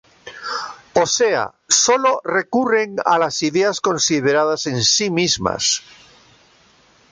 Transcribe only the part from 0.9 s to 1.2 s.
O